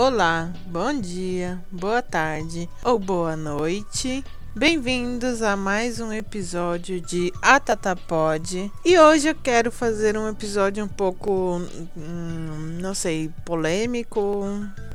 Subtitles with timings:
[0.00, 4.24] Olá, bom dia, boa tarde ou boa noite.
[4.54, 8.70] Bem-vindos a mais um episódio de Atatapod.
[8.84, 11.60] E hoje eu quero fazer um episódio um pouco,
[11.96, 14.44] hum, não sei, polêmico,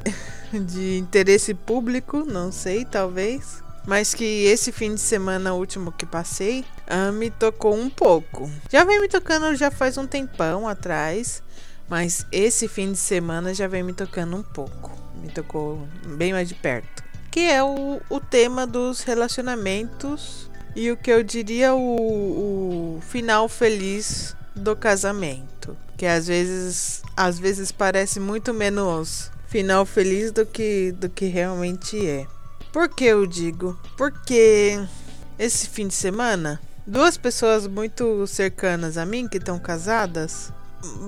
[0.65, 3.61] de interesse público, não sei, talvez.
[3.85, 8.49] Mas que esse fim de semana último que passei ah, me tocou um pouco.
[8.71, 11.43] Já vem me tocando já faz um tempão atrás.
[11.89, 14.91] Mas esse fim de semana já vem me tocando um pouco.
[15.21, 17.03] Me tocou bem mais de perto.
[17.29, 23.47] Que é o, o tema dos relacionamentos e o que eu diria o, o final
[23.47, 25.77] feliz do casamento.
[25.97, 32.03] Que às vezes, às vezes parece muito menos final feliz do que, do que realmente
[32.07, 32.25] é.
[32.71, 33.79] Por que eu digo?
[33.95, 34.83] Porque
[35.37, 40.51] esse fim de semana, duas pessoas muito cercanas a mim que estão casadas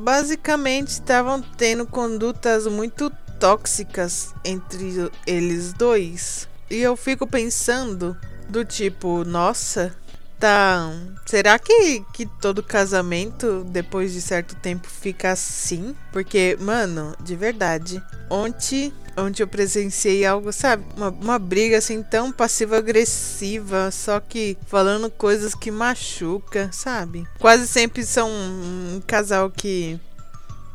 [0.04, 6.48] basicamente estavam tendo condutas muito tóxicas entre eles dois.
[6.70, 8.18] E eu fico pensando
[8.50, 9.96] do tipo, nossa,
[10.40, 10.92] tá,
[11.26, 15.96] será que que todo casamento depois de certo tempo fica assim?
[16.12, 20.84] Porque, mano, de verdade, ontem onde eu presenciei algo, sabe?
[20.96, 27.28] Uma, uma briga assim tão passiva-agressiva, só que falando coisas que machuca, sabe?
[27.40, 30.00] Quase sempre são um, casal que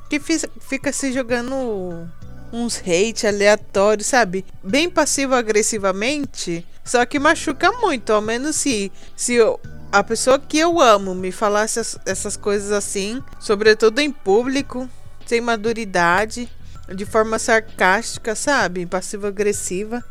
[0.09, 0.21] que
[0.61, 1.55] fica se jogando
[2.53, 4.45] uns hate aleatórios, sabe?
[4.63, 9.61] Bem passivo-agressivamente, só que machuca muito, ao menos se se eu,
[9.93, 14.89] a pessoa que eu amo me falasse essas coisas assim, sobretudo em público,
[15.27, 16.49] sem maturidade,
[16.95, 18.87] de forma sarcástica, sabe?
[18.87, 20.05] Passiva-agressiva,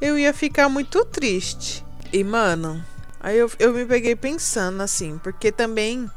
[0.00, 1.84] eu ia ficar muito triste.
[2.12, 2.84] E, mano,
[3.20, 6.10] aí eu, eu me peguei pensando assim, porque também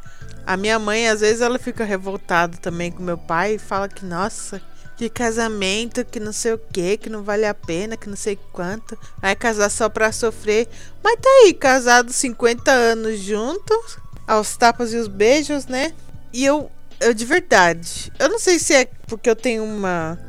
[0.46, 4.06] a minha mãe, às vezes, ela fica revoltada também com meu pai e fala que,
[4.06, 4.62] nossa,
[4.96, 8.38] que casamento, que não sei o que, que não vale a pena, que não sei
[8.54, 8.98] quanto.
[9.20, 10.68] Vai casar só pra sofrer.
[11.04, 15.94] Mas tá aí, casado 50 anos juntos, aos tapas e os beijos, né?
[16.32, 18.12] E eu eu de verdade.
[18.20, 20.20] Eu não sei se é porque eu tenho uma,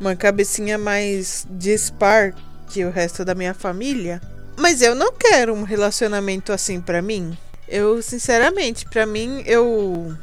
[0.00, 2.34] uma cabecinha mais dispar
[2.68, 4.20] que o resto da minha família.
[4.56, 7.36] Mas eu não quero um relacionamento assim para mim.
[7.68, 10.14] Eu, sinceramente, para mim, eu.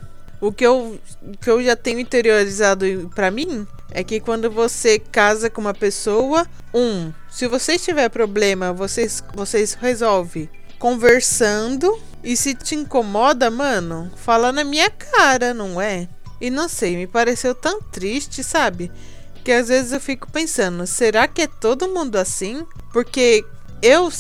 [0.42, 4.98] O que eu, o que eu já tenho interiorizado para mim é que quando você
[4.98, 12.54] casa com uma pessoa, um, se você tiver problema, vocês, vocês resolvem conversando e se
[12.54, 16.08] te incomoda, mano, fala na minha cara, não é?
[16.42, 18.92] E não sei, me pareceu tão triste, sabe?
[19.44, 22.66] Que às vezes eu fico pensando, será que é todo mundo assim?
[22.94, 23.46] Porque
[23.82, 24.12] eu,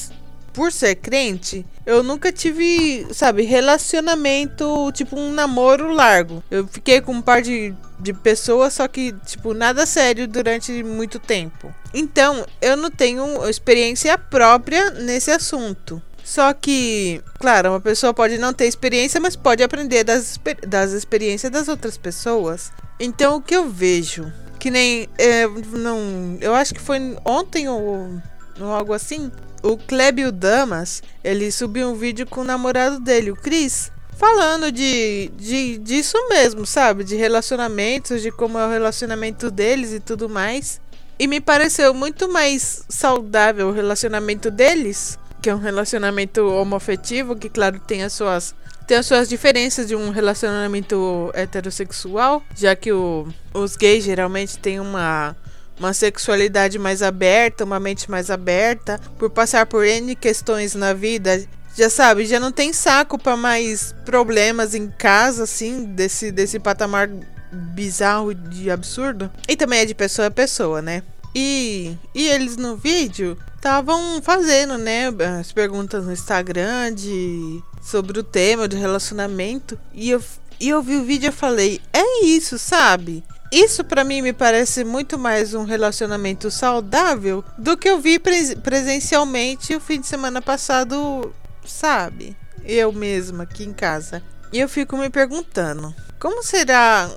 [0.53, 6.43] por ser crente, eu nunca tive, sabe, relacionamento, tipo um namoro largo.
[6.49, 11.19] Eu fiquei com um par de, de pessoas, só que, tipo, nada sério durante muito
[11.19, 11.73] tempo.
[11.93, 16.01] Então, eu não tenho experiência própria nesse assunto.
[16.29, 21.51] Só que, claro, uma pessoa pode não ter experiência, mas pode aprender das, das experiências
[21.51, 22.71] das outras pessoas.
[22.99, 25.09] Então, o que eu vejo, que nem.
[25.17, 28.21] É, não, eu acho que foi ontem ou,
[28.59, 29.31] ou algo assim.
[29.63, 35.31] O Clébio Damas, ele subiu um vídeo com o namorado dele, o Chris, falando de,
[35.35, 37.03] de disso mesmo, sabe?
[37.03, 40.79] De relacionamentos, de como é o relacionamento deles e tudo mais.
[41.17, 47.49] E me pareceu muito mais saudável o relacionamento deles que é um relacionamento homoafetivo, que
[47.49, 48.55] claro tem as suas
[48.87, 54.79] tem as suas diferenças de um relacionamento heterossexual, já que o, os gays geralmente têm
[54.79, 55.35] uma
[55.79, 61.41] uma sexualidade mais aberta, uma mente mais aberta, por passar por N questões na vida,
[61.75, 67.09] já sabe, já não tem saco para mais problemas em casa, assim, desse, desse patamar
[67.51, 69.31] bizarro de absurdo.
[69.47, 71.01] E também é de pessoa a pessoa, né?
[71.33, 75.07] E, e eles no vídeo estavam fazendo, né,
[75.39, 80.21] as perguntas no Instagram de sobre o tema de relacionamento e eu
[80.59, 83.23] e eu vi o vídeo e falei, é isso, sabe?
[83.49, 88.53] Isso para mim me parece muito mais um relacionamento saudável do que eu vi pres
[88.55, 91.33] presencialmente o fim de semana passado,
[91.65, 92.35] sabe?
[92.65, 94.21] Eu mesma aqui em casa.
[94.51, 97.09] E eu fico me perguntando, como será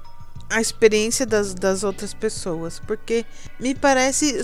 [0.53, 3.25] a experiência das, das outras pessoas, porque
[3.59, 4.43] me parece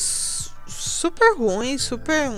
[0.67, 2.31] super ruim, super.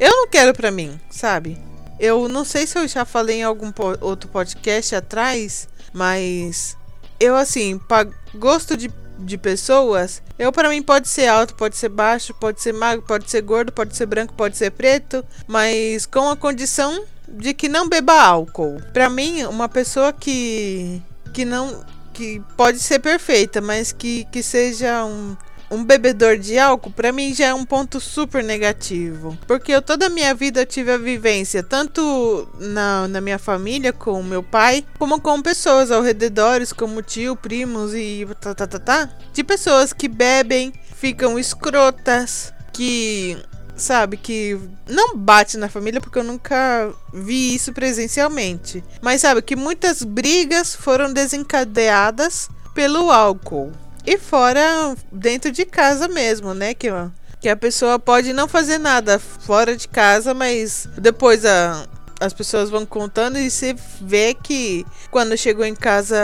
[0.00, 1.58] Eu não quero pra mim, sabe?
[2.00, 6.76] Eu não sei se eu já falei em algum po outro podcast atrás, mas
[7.18, 11.88] eu assim, para gosto de, de pessoas, eu para mim pode ser alto, pode ser
[11.88, 16.30] baixo, pode ser magro, pode ser gordo, pode ser branco, pode ser preto, mas com
[16.30, 18.80] a condição de que não beba álcool.
[18.92, 21.02] Para mim, uma pessoa que
[21.34, 21.84] que não
[22.18, 25.36] que pode ser perfeita, mas que, que seja um,
[25.70, 29.38] um bebedor de álcool, para mim já é um ponto super negativo.
[29.46, 34.20] Porque eu toda a minha vida tive a vivência, tanto na, na minha família, com
[34.20, 39.10] meu pai, como com pessoas ao redor, como tio, primos e tá, tá, tá, tá,
[39.32, 43.38] de pessoas que bebem, ficam escrotas, que
[43.78, 44.58] sabe, que
[44.88, 48.82] não bate na família porque eu nunca vi isso presencialmente.
[49.00, 53.72] Mas sabe que muitas brigas foram desencadeadas pelo álcool.
[54.06, 56.88] E fora dentro de casa mesmo, né, que
[57.40, 61.86] que a pessoa pode não fazer nada fora de casa, mas depois a,
[62.20, 66.16] as pessoas vão contando e você vê que quando chegou em casa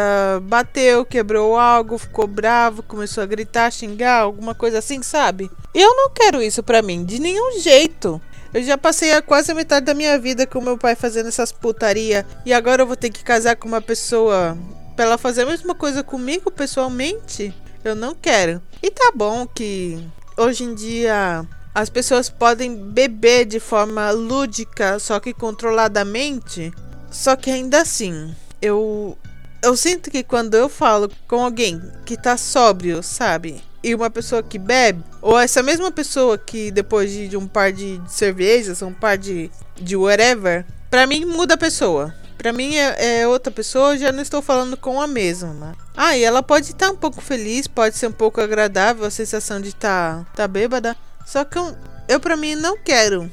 [0.43, 5.50] bateu, quebrou algo, ficou bravo, começou a gritar, xingar, alguma coisa assim, sabe?
[5.75, 8.20] Eu não quero isso pra mim, de nenhum jeito.
[8.52, 11.50] Eu já passei a quase a metade da minha vida com meu pai fazendo essas
[11.50, 14.56] putaria e agora eu vou ter que casar com uma pessoa
[14.94, 17.52] pra ela fazer a mesma coisa comigo pessoalmente?
[17.85, 18.62] Eu não quero.
[18.82, 20.02] E tá bom que
[20.37, 21.44] hoje em dia
[21.75, 26.73] as pessoas podem beber de forma lúdica, só que controladamente.
[27.11, 29.19] Só que ainda assim, eu
[29.65, 33.62] eu sinto que quando eu falo com alguém que tá sóbrio, sabe?
[33.82, 38.00] E uma pessoa que bebe, ou essa mesma pessoa que depois de, um par de,
[38.06, 42.15] cervejas, um par de, de whatever, pra mim muda a pessoa.
[42.37, 45.75] Pra mim é, é, outra pessoa, já não estou falando com a mesma.
[45.97, 49.61] Ah, e ela pode estar um pouco feliz, pode ser um pouco agradável a sensação
[49.61, 50.94] de estar tá, tá bêbada.
[51.25, 51.76] Só que eu,
[52.09, 53.31] eu para mim não quero.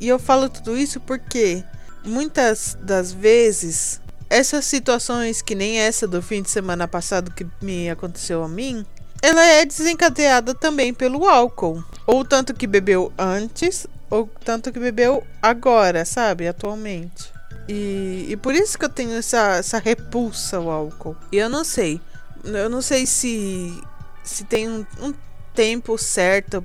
[0.00, 1.64] E eu falo tudo isso porque
[2.04, 7.88] muitas das vezes essas situações que nem essa do fim de semana passado que me
[7.88, 8.84] aconteceu a mim,
[9.22, 15.24] ela é desencadeada também pelo álcool, ou tanto que bebeu antes, ou tanto que bebeu
[15.40, 17.32] agora, sabe, atualmente.
[17.68, 21.16] E, e por isso que eu tenho essa, essa repulsa ao álcool.
[21.32, 22.00] E eu não sei,
[22.44, 23.80] eu não sei se
[24.22, 25.14] se tem um, um
[25.54, 26.60] tempo certo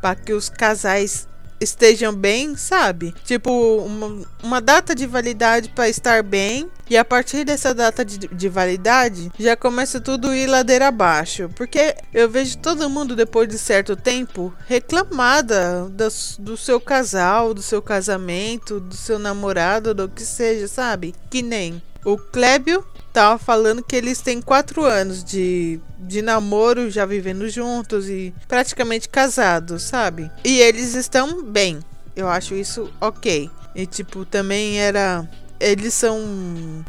[0.00, 1.28] para que os casais
[1.60, 3.14] estejam bem, sabe?
[3.24, 3.50] Tipo,
[3.84, 6.70] uma, uma data de validade para estar bem.
[6.88, 11.50] E a partir dessa data de, de, validade, já começa tudo a ir ladeira abaixo.
[11.54, 16.08] Porque eu vejo todo mundo, depois de certo tempo, reclamada do,
[16.38, 21.14] do seu casal, do seu casamento, do seu namorado, do que seja, sabe?
[21.30, 27.04] Que nem o Clébio tava falando que eles têm quatro anos de, de namoro, já
[27.04, 30.30] vivendo juntos e praticamente casados, sabe?
[30.44, 31.80] E eles estão bem.
[32.14, 33.50] Eu acho isso ok.
[33.74, 35.28] E tipo, também era.
[35.58, 36.18] Eles são.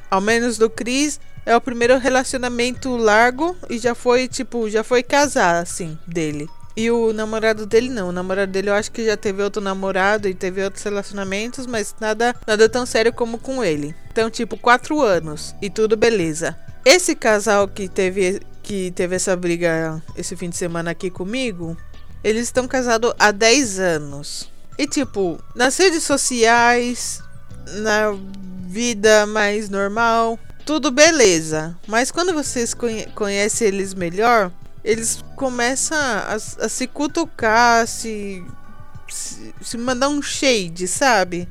[0.09, 5.03] Ao menos do Chris, é o primeiro relacionamento largo e já foi, tipo, já foi
[5.03, 6.47] casar, assim, dele.
[6.75, 8.09] E o namorado dele não.
[8.09, 11.95] O namorado dele eu acho que já teve outro namorado e teve outros relacionamentos, mas
[11.99, 13.95] nada, nada tão sério como com ele.
[14.11, 16.57] Então, tipo, quatro anos e tudo beleza.
[16.85, 21.77] Esse casal que teve, que teve essa briga esse fim de semana aqui comigo,
[22.23, 24.49] eles estão casados há 10 anos.
[24.77, 27.21] E tipo, nas redes sociais,
[27.81, 28.15] na
[28.67, 31.77] vida mais normal, tudo beleza.
[31.87, 34.51] Mas quando vocês conhe conhecem eles melhor,
[34.83, 38.43] eles começam a, a se cutucar, a se,
[39.07, 41.47] se, se mandar um shade, sabe?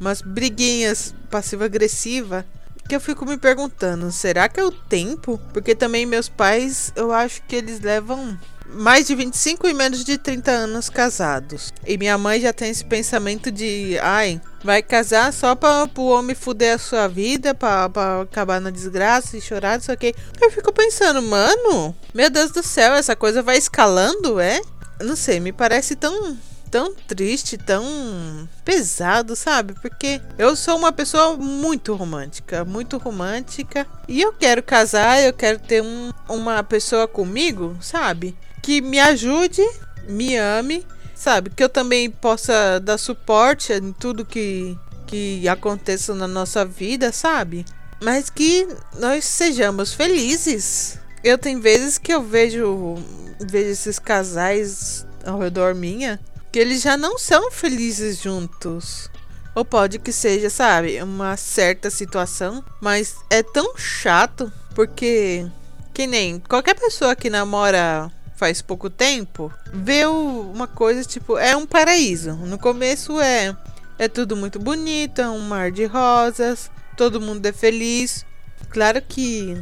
[0.00, 2.44] Umas briguinhas passiva-agressiva.
[2.86, 5.40] Que eu fico me perguntando, será que é o tempo?
[5.54, 8.38] Porque também meus pais, eu acho que eles levam
[8.74, 11.72] mais de 25 e menos de 30 anos casados.
[11.86, 16.34] E minha mãe já tem esse pensamento de, ai, vai casar só para o homem
[16.34, 20.14] fuder a sua vida, para acabar na desgraça e chorar, não sei o que.
[20.40, 24.60] Eu fico pensando, mano, meu Deus do céu, essa coisa vai escalando, é?
[25.00, 26.36] Não sei, me parece tão
[26.74, 29.74] tão triste, tão pesado, sabe?
[29.80, 33.86] Porque eu sou uma pessoa muito romântica, muito romântica.
[34.08, 38.36] E eu quero casar, eu quero ter um, uma pessoa comigo, sabe?
[38.64, 39.62] Que me ajude,
[40.08, 41.50] me ame, sabe?
[41.50, 44.74] Que eu também possa dar suporte em tudo que,
[45.06, 47.66] que aconteça na nossa vida, sabe?
[48.02, 48.66] Mas que
[48.98, 50.98] nós sejamos felizes.
[51.22, 52.94] Eu tenho vezes que eu vejo,
[53.38, 56.18] vejo esses casais ao redor minha
[56.50, 59.10] que eles já não são felizes juntos.
[59.54, 65.46] Ou pode que seja, sabe, uma certa situação, mas é tão chato porque
[65.92, 71.66] que nem qualquer pessoa que namora faz pouco tempo, vê uma coisa tipo, é um
[71.66, 72.32] paraíso.
[72.34, 73.56] No começo é
[73.96, 78.26] é tudo muito bonito, é um mar de rosas, todo mundo é feliz.
[78.70, 79.56] Claro que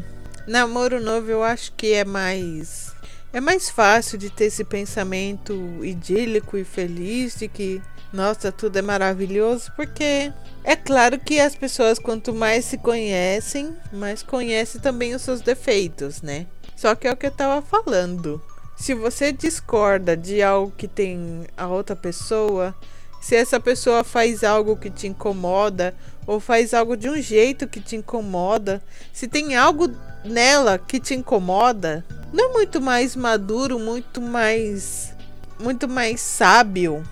[0.46, 2.92] namoro novo eu acho que é mais
[3.32, 8.82] é mais fácil de ter esse pensamento idílico e feliz de que nossa, tudo é
[8.82, 10.30] maravilhoso, porque
[10.62, 16.20] é claro que as pessoas quanto mais se conhecem, mais conhecem também os seus defeitos,
[16.20, 16.46] né?
[16.76, 18.42] Só que é o que eu tava falando
[18.82, 22.74] se você discorda de algo que tem a outra pessoa,
[23.20, 25.94] se essa pessoa faz algo que te incomoda
[26.26, 29.88] ou faz algo de um jeito que te incomoda, se tem algo
[30.24, 35.14] nela que te incomoda, não é muito mais maduro, muito mais
[35.60, 37.04] muito mais sábio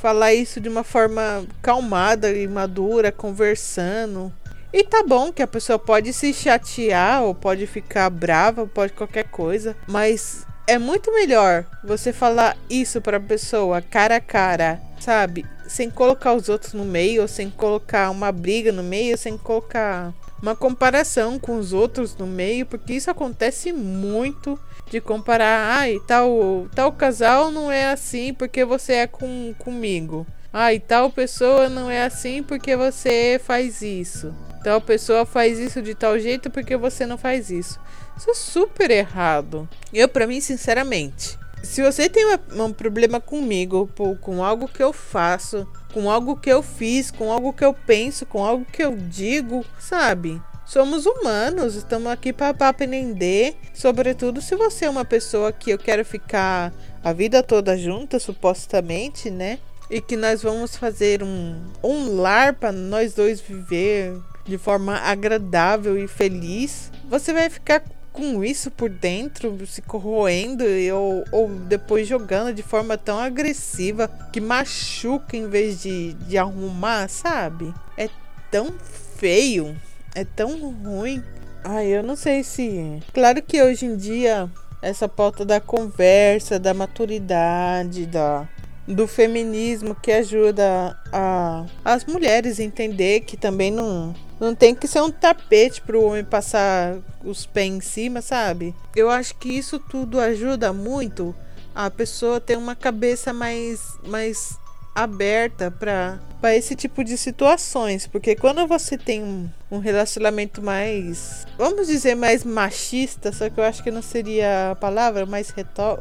[0.00, 4.32] falar isso de uma forma calmada e madura, conversando.
[4.72, 9.24] E tá bom que a pessoa pode se chatear ou pode ficar brava, pode qualquer
[9.24, 15.46] coisa, mas é muito melhor você falar isso para a pessoa cara a cara, sabe?
[15.66, 20.54] Sem colocar os outros no meio, sem colocar uma briga no meio, sem colocar uma
[20.54, 24.60] comparação com os outros no meio, porque isso acontece muito
[24.90, 30.26] de comparar, ai, tal, tal casal não é assim porque você é com, comigo.
[30.52, 34.34] Ai, tal pessoa não é assim porque você faz isso.
[34.62, 37.80] Tal pessoa faz isso de tal jeito porque você não faz isso.
[38.18, 39.68] Isso é super errado.
[39.94, 43.88] Eu, para mim, sinceramente, se você tem um problema comigo,
[44.20, 48.26] com algo que eu faço, com algo que eu fiz, com algo que eu penso,
[48.26, 50.42] com algo que eu digo, sabe?
[50.66, 53.56] Somos humanos, estamos aqui para aprender.
[53.72, 56.72] Sobretudo se você é uma pessoa que eu quero ficar
[57.02, 59.60] a vida toda junta, supostamente, né?
[59.88, 65.96] E que nós vamos fazer um, um lar para nós dois viver de forma agradável
[65.96, 66.90] e feliz.
[67.08, 67.82] Você vai ficar
[68.18, 74.40] com isso por dentro, se corroendo ou, ou depois jogando de forma tão agressiva que
[74.40, 77.72] machuca em vez de, de arrumar, sabe?
[77.96, 78.10] É
[78.50, 78.74] tão
[79.16, 79.76] feio
[80.18, 81.22] é tão ruim.
[81.62, 83.00] Ai, eu não sei se.
[83.14, 84.50] Claro que hoje em dia
[84.82, 88.48] essa pauta da conversa, da maturidade, da
[88.86, 94.86] do feminismo que ajuda a, as mulheres a entender que também não não tem que
[94.86, 98.74] ser um tapete para o homem passar os pés em cima, sabe?
[98.94, 101.34] Eu acho que isso tudo ajuda muito
[101.74, 104.58] a pessoa ter uma cabeça mais mais
[104.94, 111.86] aberta para esse tipo de situações, porque quando você tem um, um, relacionamento mais, vamos
[111.86, 115.54] dizer, mais machista, só que eu acho que não seria a palavra, mais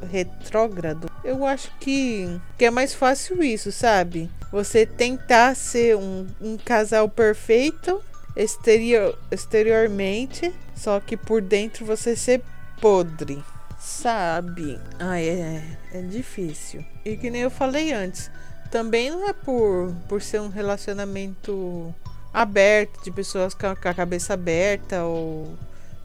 [0.10, 2.28] retrógrado, eu acho que,
[2.58, 4.32] que é mais fácil isso, sabe?
[4.52, 8.02] Você tentar ser um, um casal perfeito
[8.38, 12.42] exterior, exteriormente, só que por dentro você ser
[12.80, 13.44] podre
[13.80, 14.80] sabe?
[15.00, 15.64] Ah, é,
[15.94, 16.84] é difícil.
[17.06, 18.30] E que nem eu falei antes,
[18.72, 21.94] também não é por, por ser um relacionamento
[22.34, 25.56] aberto, de pessoas com a, cabeça aberta ou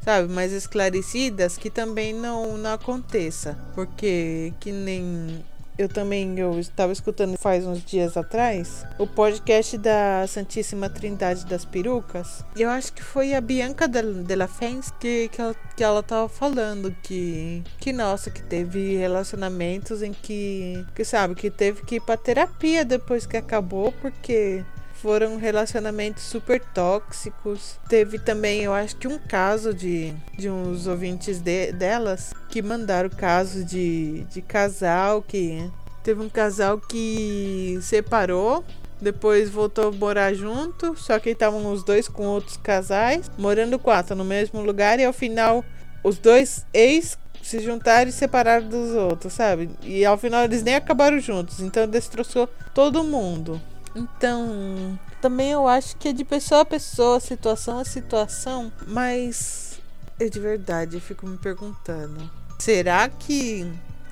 [0.03, 3.59] sabe, mais esclarecidas, que também não, não aconteça.
[3.75, 5.45] Porque que nem
[5.83, 11.65] eu também eu estava escutando faz uns dias atrás o podcast da Santíssima Trindade das
[11.65, 12.45] Perucas.
[12.57, 16.29] Eu acho que foi a Bianca de la Fens que, que, ela, que ela tava
[16.29, 22.01] falando que, que, nossa, que teve relacionamentos em que, que sabe, que teve que ir
[22.01, 24.65] pra terapia depois que acabou, porque
[25.03, 27.79] foram relacionamentos super tóxicos.
[27.89, 33.11] Teve também, eu acho que um caso de, de uns ouvintes de, delas que mandaram
[33.11, 35.69] caso de, de casal que.
[36.05, 38.65] Teve um casal que separou
[39.01, 44.15] depois voltou a morar junto, só que estavam os dois com outros casais, morando quatro
[44.15, 45.65] no mesmo lugar e ao final
[46.05, 49.71] os dois ex se juntaram e separaram dos outros, sabe?
[49.83, 53.61] E ao final eles nem acabaram juntos, então destroçou todo mundo.
[53.95, 59.81] Então, também eu acho que é de pessoa a pessoa, situação a situação, mas
[60.19, 63.71] eu de verdade fico me perguntando: será que,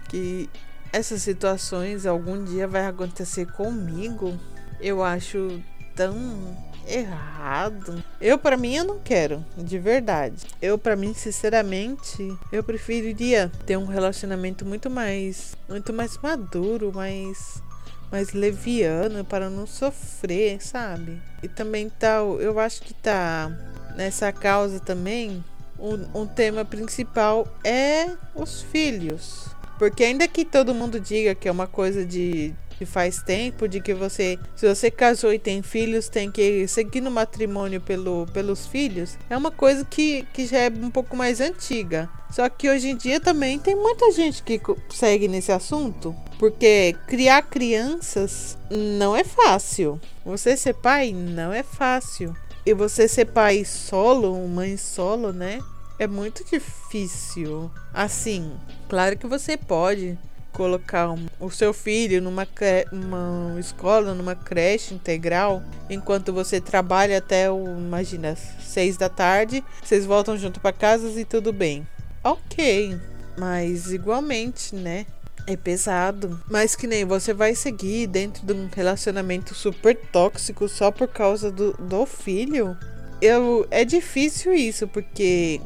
[0.08, 0.50] que
[0.92, 4.38] essas situações algum dia vai acontecer comigo?
[4.80, 5.62] Eu acho
[5.94, 6.16] tão
[6.86, 8.02] errado.
[8.20, 10.46] Eu para mim eu não quero, de verdade.
[10.60, 17.62] Eu para mim, sinceramente, eu preferiria ter um relacionamento muito mais muito mais maduro, mais
[18.10, 21.20] mais leviana para não sofrer, sabe?
[21.42, 23.50] E também tal, tá, eu acho que tá
[23.96, 25.44] nessa causa também
[25.78, 29.46] um, um tema principal é os filhos.
[29.78, 33.78] Porque ainda que todo mundo diga que é uma coisa de que faz tempo, de
[33.78, 38.66] que você, se você casou e tem filhos, tem que seguir no matrimônio pelo, pelos
[38.66, 42.08] filhos, é uma coisa que, que já é um pouco mais antiga.
[42.30, 44.58] Só que hoje em dia também tem muita gente que
[44.88, 50.00] segue nesse assunto, porque criar crianças não é fácil.
[50.24, 52.34] Você ser pai não é fácil.
[52.64, 55.58] E você ser pai solo, mãe solo, né?
[55.98, 57.70] É muito difícil.
[57.92, 58.50] Assim,
[58.88, 60.18] claro que você pode
[60.52, 62.46] colocar um, o seu filho numa
[62.92, 70.04] uma escola, numa creche integral, enquanto você trabalha até o, imagina, seis da tarde, vocês
[70.04, 71.86] voltam junto para casa e tudo bem.
[72.22, 72.98] Ok,
[73.38, 75.06] Mas igualmente, né?
[75.46, 76.38] É pesado.
[76.50, 81.50] Mas que nem você vai seguir dentro de um relacionamento super tóxico só por causa
[81.50, 82.76] do, do filho.
[83.20, 85.60] Eu, é difícil isso, porque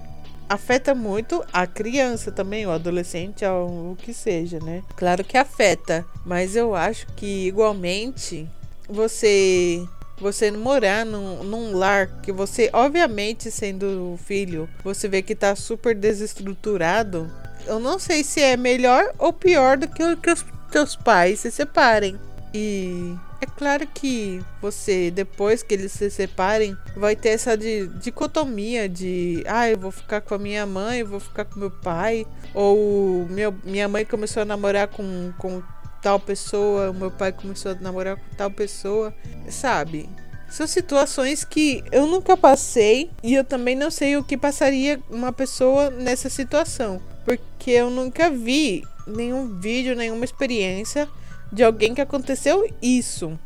[0.48, 4.82] afeta muito a criança também, o adolescente, o que seja, né?
[4.96, 8.48] Claro que afeta, mas eu acho que igualmente
[8.88, 9.82] você
[10.16, 15.94] você morar num, num, lar que você, obviamente, sendo filho, você vê que tá super
[15.94, 17.30] desestruturado.
[17.66, 21.50] Eu não sei se é melhor ou pior do que, que os teus pais se
[21.50, 22.18] separem.
[22.56, 28.88] E é claro que você, depois que eles se separem, vai ter essa de, dicotomia
[28.88, 32.24] de ah, eu vou ficar com a minha mãe, eu vou ficar com meu pai.
[32.54, 35.60] Ou meu, minha mãe começou a namorar com, com
[36.00, 39.12] tal pessoa, meu pai começou a namorar com tal pessoa,
[39.48, 40.08] sabe?
[40.48, 45.32] São situações que eu nunca passei e eu também não sei o que passaria uma
[45.32, 51.08] pessoa nessa situação, porque eu nunca vi nenhum vídeo, nenhuma experiência
[51.54, 53.38] de alguém que aconteceu isso.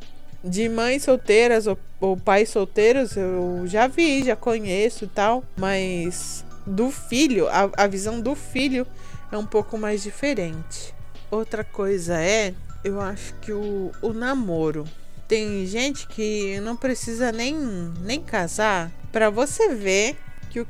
[0.43, 6.45] De mães solteiras ou, ou pais solteiros, eu já vi, já conheço e tal, mas
[6.67, 8.87] do filho, a, a visão do filho
[9.31, 10.95] é um pouco mais diferente.
[11.31, 14.85] Outra coisa é, eu acho que o, o namoro.
[15.27, 17.55] Tem gente que não precisa nem,
[18.01, 20.17] nem casar para você ver
[20.51, 20.67] que, o,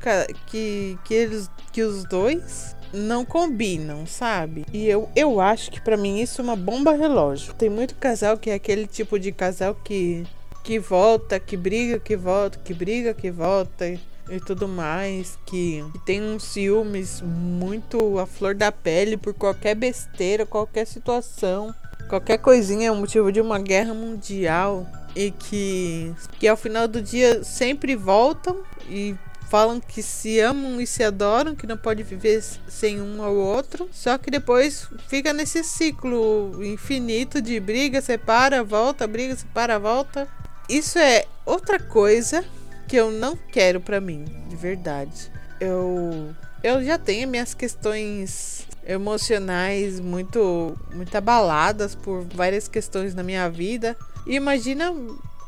[0.47, 4.65] que, que, eles, que os dois não combinam, sabe?
[4.73, 7.55] E eu, eu acho que para mim isso é uma bomba relógio.
[7.55, 10.27] Tem muito casal que é aquele tipo de casal que
[10.69, 15.99] que volta, que briga, que volta, que briga, que volta e tudo mais, que, que
[16.01, 21.75] tem uns ciúmes muito à flor da pele por qualquer besteira, qualquer situação.
[22.09, 27.43] Qualquer coisinha é motivo de uma guerra mundial e que, que ao final do dia
[27.43, 29.15] sempre voltam e
[29.51, 33.89] falam que se amam e se adoram, que não pode viver sem um ao outro.
[33.93, 40.29] Só que depois fica nesse ciclo infinito de briga, separa, volta, briga, separa, volta.
[40.69, 42.45] Isso é outra coisa
[42.87, 45.31] que eu não quero para mim, de verdade.
[45.61, 53.49] Eu eu já tenho minhas questões emocionais muito muito abaladas por várias questões na minha
[53.49, 53.97] vida.
[54.27, 54.93] E imagina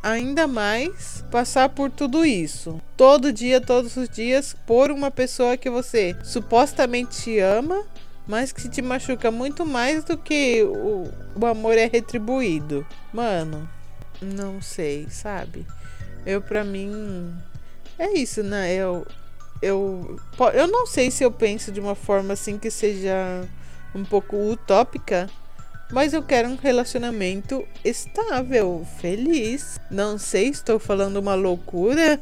[0.03, 2.81] ainda mais passar por tudo isso.
[2.97, 7.85] Todo dia, todos os dias, por uma pessoa que você supostamente ama,
[8.27, 12.87] mas que te machuca muito mais do que o, o amor é retribuído.
[13.13, 13.69] Mano,
[14.21, 15.67] não sei, sabe?
[16.25, 17.35] Eu, pra mim,
[17.99, 18.73] é isso, né?
[18.73, 19.07] Eu,
[19.61, 20.19] eu,
[20.55, 23.47] eu não sei se eu penso de uma forma assim que seja
[23.95, 25.29] um pouco utópica,
[25.93, 29.79] mas eu quero um relacionamento estável, feliz.
[29.91, 32.21] Não sei, estou falando uma loucura.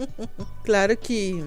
[0.64, 1.44] claro que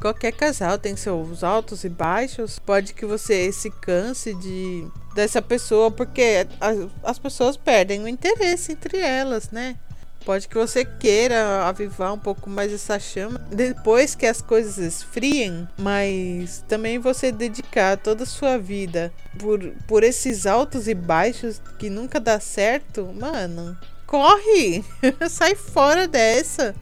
[0.00, 2.58] qualquer casal tem seus altos e baixos.
[2.58, 8.72] Pode que você se canse de dessa pessoa porque as, as pessoas perdem o interesse
[8.72, 9.76] entre elas, né?
[10.24, 15.68] Pode que você queira avivar um pouco mais essa chama depois que as coisas esfriem,
[15.76, 21.90] mas também você dedicar toda a sua vida por, por esses altos e baixos que
[21.90, 24.82] nunca dá certo, mano, corre!
[25.28, 26.74] Sai fora dessa.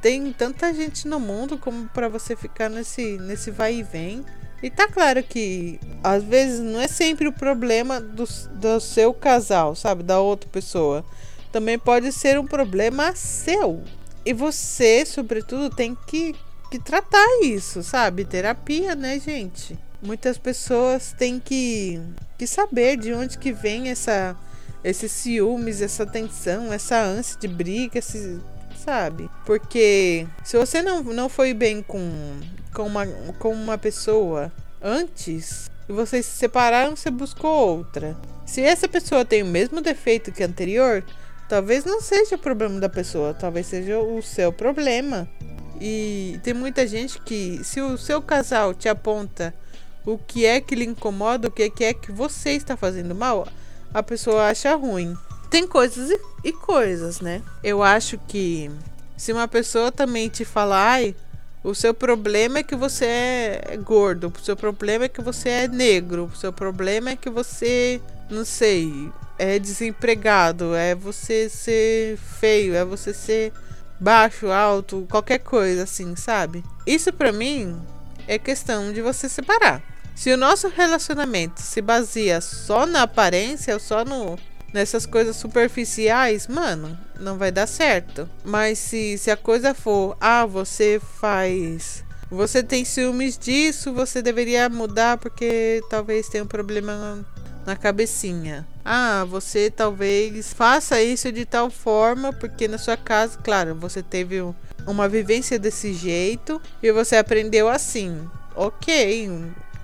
[0.00, 4.24] Tem tanta gente no mundo como para você ficar nesse, nesse vai e vem.
[4.62, 9.74] E tá claro que às vezes não é sempre o problema do, do seu casal,
[9.74, 10.02] sabe?
[10.02, 11.04] Da outra pessoa
[11.52, 13.82] também pode ser um problema seu.
[14.24, 16.34] E você, sobretudo, tem que,
[16.70, 18.24] que tratar isso, sabe?
[18.24, 19.78] Terapia, né, gente?
[20.02, 22.00] Muitas pessoas têm que,
[22.36, 24.36] que saber de onde que vem essa,
[24.82, 28.40] esses ciúmes, essa tensão, essa ânsia de briga, esse,
[28.84, 29.30] sabe?
[29.44, 32.38] Porque se você não, não foi bem com,
[32.74, 33.06] com, uma,
[33.38, 38.16] com uma pessoa antes e vocês se separaram, você buscou outra.
[38.44, 41.04] Se essa pessoa tem o mesmo defeito que a anterior,
[41.48, 45.28] Talvez não seja o problema da pessoa, talvez seja o seu problema.
[45.80, 49.54] E tem muita gente que, se o seu casal te aponta
[50.04, 53.46] o que é que lhe incomoda, o que é que você está fazendo mal,
[53.92, 55.16] a pessoa acha ruim.
[55.50, 57.42] Tem coisas e, e coisas, né?
[57.62, 58.70] Eu acho que
[59.16, 61.14] se uma pessoa também te falar, ai,
[61.62, 65.68] o seu problema é que você é gordo, o seu problema é que você é
[65.68, 72.74] negro, o seu problema é que você, não sei, é desempregado, é você ser feio,
[72.74, 73.52] é você ser
[73.98, 76.64] baixo, alto, qualquer coisa assim, sabe?
[76.86, 77.80] Isso para mim
[78.26, 79.82] é questão de você separar.
[80.14, 84.38] Se o nosso relacionamento se baseia só na aparência ou só no
[84.72, 88.28] nessas coisas superficiais, mano, não vai dar certo.
[88.44, 94.68] Mas se, se a coisa for, ah, você faz você tem ciúmes disso, você deveria
[94.68, 97.24] mudar porque talvez tenha um problema
[97.66, 98.66] na cabecinha.
[98.84, 104.40] Ah, você talvez faça isso de tal forma porque na sua casa, claro, você teve
[104.86, 108.26] uma vivência desse jeito e você aprendeu assim.
[108.54, 109.28] Ok,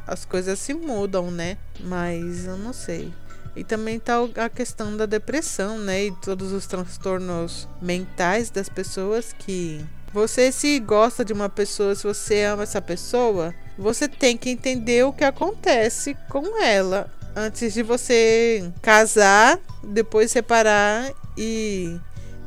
[0.07, 1.59] as coisas se mudam, né?
[1.81, 3.13] Mas eu não sei.
[3.55, 6.07] E também tá a questão da depressão, né?
[6.07, 12.05] E todos os transtornos mentais das pessoas que você se gosta de uma pessoa, se
[12.05, 17.83] você ama essa pessoa, você tem que entender o que acontece com ela antes de
[17.83, 21.99] você casar, depois separar e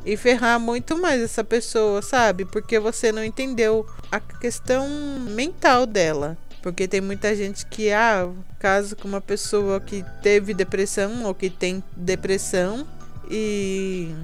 [0.06, 2.44] e ferrar muito mais essa pessoa, sabe?
[2.44, 6.38] Porque você não entendeu a questão mental dela.
[6.62, 8.28] Porque tem muita gente que, ah,
[8.60, 12.86] caso com uma pessoa que teve depressão ou que tem depressão
[13.28, 14.14] e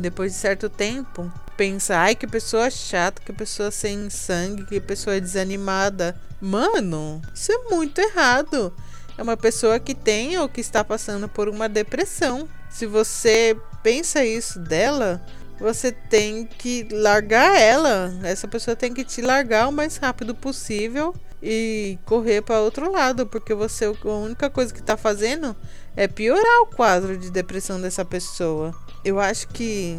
[0.00, 5.20] depois de certo tempo pensa, ai, que pessoa chata, que pessoa sem sangue, que pessoa
[5.20, 6.14] desanimada.
[6.40, 8.74] Mano, isso é muito errado.
[9.22, 12.48] É uma pessoa que tem ou que está passando por uma depressão.
[12.68, 15.24] Se você pensa isso dela,
[15.60, 18.12] você tem que largar ela.
[18.24, 23.24] Essa pessoa tem que te largar o mais rápido possível e correr para outro lado,
[23.24, 25.54] porque você a única coisa que está fazendo
[25.94, 28.74] é piorar o quadro de depressão dessa pessoa.
[29.04, 29.96] Eu acho que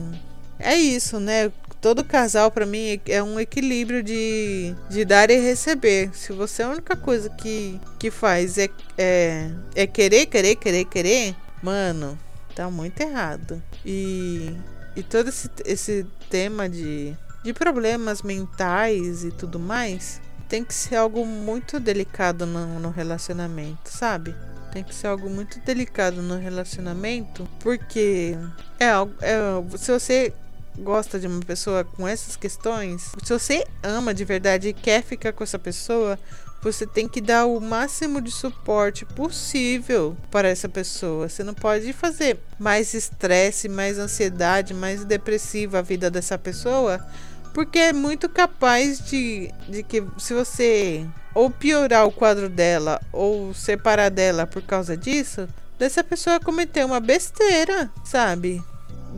[0.60, 1.50] é isso, né?
[1.84, 6.12] Todo casal para mim é um equilíbrio de, de dar e receber.
[6.14, 11.36] Se você a única coisa que, que faz é, é, é querer, querer, querer, querer,
[11.62, 12.18] mano,
[12.56, 13.62] tá muito errado.
[13.86, 14.56] E,
[14.96, 20.96] e todo esse, esse tema de, de problemas mentais e tudo mais tem que ser
[20.96, 24.34] algo muito delicado no, no relacionamento, sabe?
[24.72, 28.38] Tem que ser algo muito delicado no relacionamento, porque
[28.80, 29.14] é algo.
[29.22, 30.34] É, se você
[30.78, 35.34] gosta de uma pessoa com essas questões, se você ama de verdade e quer ficar
[35.34, 36.18] com essa pessoa,
[36.62, 41.28] você tem que dar o máximo de suporte possível para essa pessoa.
[41.28, 47.06] Você não pode fazer mais estresse, mais ansiedade, mais depressiva a vida dessa pessoa
[47.54, 51.06] porque é muito capaz de, de que se você
[51.36, 57.00] ou piorar o quadro dela ou separar dela por causa disso, dessa pessoa cometer uma
[57.00, 58.62] besteira, sabe?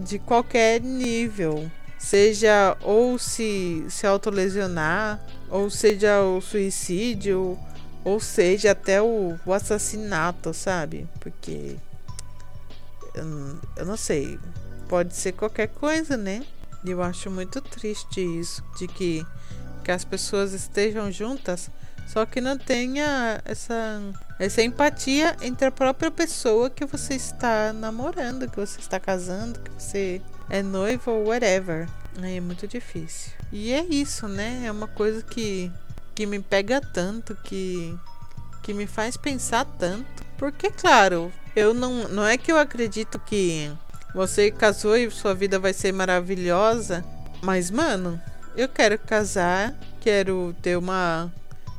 [0.04, 1.70] De qualquer nível.
[1.98, 7.58] Seja ou se, se autolesionar, ou seja o suicídio,
[8.04, 11.08] ou seja até o, o assassinato, sabe?
[11.20, 11.78] Porque
[13.16, 14.40] eu, eu não sei.
[14.88, 16.46] Pode ser qualquer coisa, né?
[16.86, 19.26] Eu acho muito triste isso, de que,
[19.84, 21.72] que as pessoas estejam juntas,
[22.08, 24.00] só que não tenha essa,
[24.38, 29.71] essa empatia entre a própria pessoa que você está namorando, que você está casando, que
[29.71, 31.88] você é noivo ou whatever.
[32.21, 33.32] É muito difícil.
[33.52, 34.63] E é isso, né?
[34.65, 35.71] É uma coisa que,
[36.13, 37.98] que me pega tanto, que,
[38.62, 40.24] que me faz pensar tanto.
[40.38, 43.71] Porque, claro, eu não, não é que eu acredito que
[44.13, 47.04] você casou e sua vida vai ser maravilhosa.
[47.41, 48.21] Mas, mano,
[48.56, 51.32] eu quero casar, quero ter uma.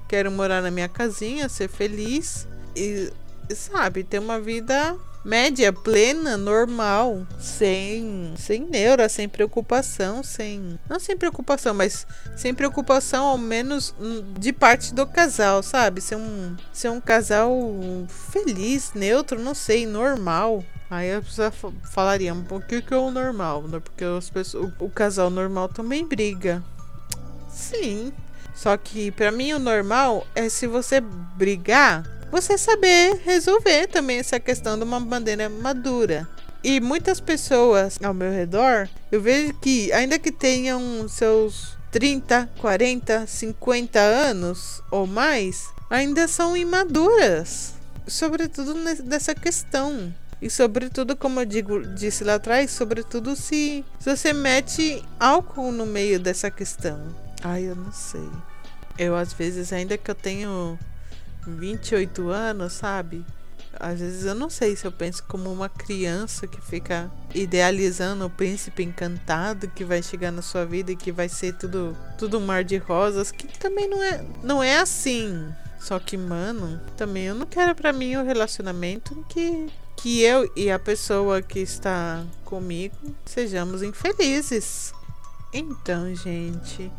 [0.08, 3.12] Quero morar na minha casinha, ser feliz e,
[3.54, 11.16] sabe, ter uma vida média, plena, normal, sem sem neura, sem preocupação, sem não sem
[11.16, 13.92] preocupação, mas sem preocupação ao menos
[14.38, 16.00] de parte do casal, sabe?
[16.00, 17.52] Ser um ser um casal
[18.30, 20.64] feliz, neutro, não sei, normal.
[20.88, 21.52] Aí a pessoa
[21.90, 22.32] falaria,
[22.68, 23.62] que, que é o normal?
[23.62, 23.80] Né?
[23.80, 26.62] Porque as pessoas, o, o casal normal também briga.
[27.50, 28.12] Sim.
[28.56, 34.40] Só que para mim o normal é se você brigar, você saber resolver também essa
[34.40, 36.26] questão de uma bandeira madura.
[36.64, 43.26] E muitas pessoas ao meu redor, eu vejo que ainda que tenham seus 30, 40,
[43.26, 47.74] 50 anos ou mais, ainda são imaduras,
[48.06, 50.12] sobretudo nessa questão.
[50.40, 55.86] E sobretudo, como eu digo, disse lá atrás, sobretudo se, se você mete álcool no
[55.86, 57.25] meio dessa questão.
[57.42, 58.28] Ai, eu não sei.
[58.98, 60.78] Eu às vezes, ainda que eu tenho
[61.46, 63.24] 28 anos, sabe?
[63.78, 68.30] Às vezes eu não sei se eu penso como uma criança que fica idealizando o
[68.30, 72.46] príncipe encantado que vai chegar na sua vida e que vai ser tudo tudo um
[72.46, 75.52] mar de rosas, que também não é não é assim.
[75.78, 80.70] Só que, mano, também eu não quero para mim um relacionamento que que eu e
[80.70, 84.92] a pessoa que está comigo sejamos infelizes.
[85.52, 86.90] Então, gente,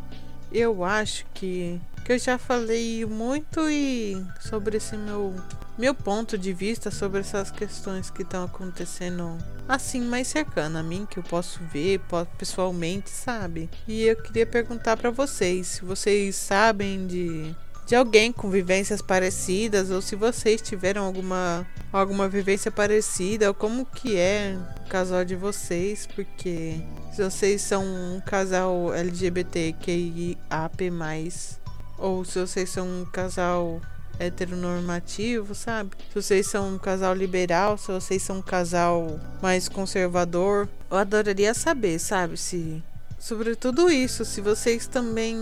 [0.52, 5.34] eu acho que que eu já falei muito e sobre esse meu
[5.76, 9.36] meu ponto de vista sobre essas questões que estão acontecendo
[9.68, 12.00] assim mais cercano a mim que eu posso ver
[12.38, 13.68] pessoalmente, sabe?
[13.86, 17.54] E eu queria perguntar para vocês se vocês sabem de
[17.88, 23.86] de alguém com vivências parecidas ou se vocês tiveram alguma alguma vivência parecida ou como
[23.86, 26.82] que é o casal de vocês, porque
[27.14, 30.36] se vocês são um casal LGBTQIAP+,
[31.96, 33.80] ou se vocês são um casal
[34.18, 35.92] heteronormativo, sabe?
[36.10, 41.54] Se vocês são um casal liberal, se vocês são um casal mais conservador, eu adoraria
[41.54, 42.36] saber, sabe?
[42.36, 42.82] Se
[43.18, 45.36] sobre tudo isso, se vocês também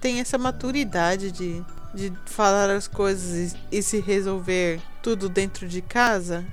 [0.00, 1.62] têm essa maturidade de,
[1.94, 6.44] de falar as coisas e, e se resolver tudo dentro de casa,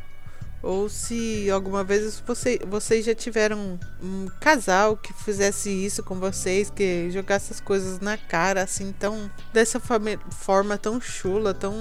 [0.62, 6.70] ou se alguma vez você, vocês já tiveram um casal que fizesse isso com vocês,
[6.70, 9.32] que jogasse as coisas na cara, assim, tão.
[9.54, 11.74] dessa forma tão chula, tão.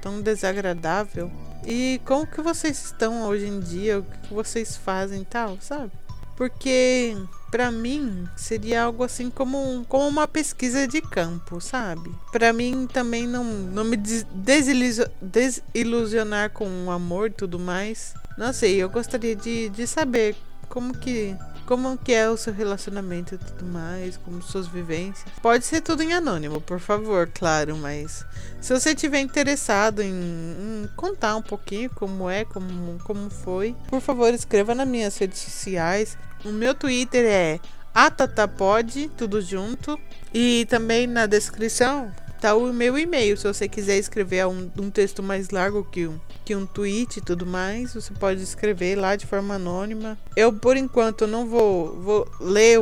[0.00, 1.30] tão desagradável.
[1.64, 5.92] E como que vocês estão hoje em dia, o que vocês fazem e tal, sabe?
[6.42, 7.16] Porque
[7.52, 12.12] para mim seria algo assim como, como uma pesquisa de campo, sabe?
[12.32, 18.12] Para mim também não, não me desilusionar com o amor e tudo mais.
[18.36, 20.34] Não sei, eu gostaria de, de saber
[20.68, 25.24] como que como que é o seu relacionamento e tudo mais, como suas vivências.
[25.40, 28.24] Pode ser tudo em anônimo, por favor, claro, mas
[28.60, 34.00] se você tiver interessado em, em, contar um pouquinho como é, como, como foi, por
[34.00, 36.16] favor, escreva nas minhas redes sociais.
[36.44, 37.60] O meu Twitter é
[37.94, 39.98] atatapod, tudo junto.
[40.32, 43.36] E também na descrição tá o meu e-mail.
[43.36, 47.20] Se você quiser escrever um, um texto mais largo que um, que um tweet e
[47.20, 50.18] tudo mais, você pode escrever lá de forma anônima.
[50.36, 52.80] Eu, por enquanto, não vou, vou ler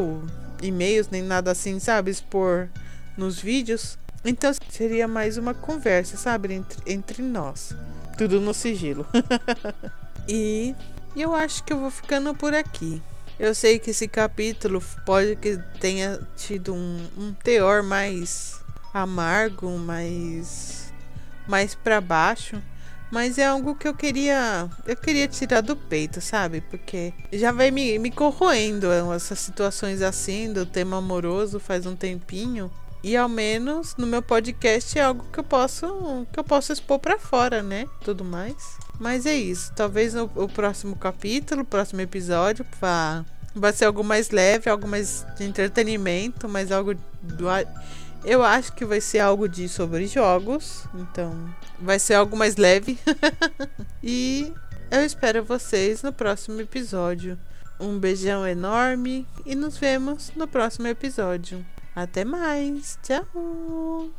[0.63, 2.11] e-mails nem nada assim, sabe?
[2.11, 2.69] Expor
[3.17, 3.99] nos vídeos.
[4.25, 6.55] Então seria mais uma conversa, sabe?
[6.55, 7.75] Entre, entre nós.
[8.17, 9.07] Tudo no sigilo.
[10.29, 10.75] e
[11.15, 13.03] eu acho que eu vou ficando por aqui.
[13.41, 18.61] Eu sei que esse capítulo pode que tenha tido um, um teor mais
[18.93, 20.93] amargo, mais
[21.49, 22.63] mais para baixo,
[23.11, 26.61] mas é algo que eu queria eu queria tirar do peito, sabe?
[26.61, 32.71] Porque já vai me, me corroendo essas situações assim do tema amoroso faz um tempinho.
[33.03, 36.99] E ao menos no meu podcast é algo que eu posso que eu posso expor
[36.99, 37.87] para fora, né?
[38.05, 38.77] Tudo mais.
[38.99, 39.73] Mas é isso.
[39.75, 44.87] Talvez no o próximo capítulo, o próximo episódio, vá, vai ser algo mais leve, algo
[44.87, 47.49] mais de entretenimento, mas algo do
[48.25, 51.33] eu acho que vai ser algo de sobre jogos, então
[51.81, 52.99] vai ser algo mais leve.
[54.05, 54.53] e
[54.91, 57.39] eu espero vocês no próximo episódio.
[57.79, 61.65] Um beijão enorme e nos vemos no próximo episódio.
[61.95, 62.99] Até mais.
[63.03, 64.11] Tchau.